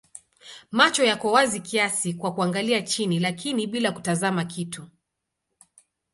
[0.71, 4.85] Macho yako wazi kiasi kwa kuangalia chini lakini bila kutazama kitu.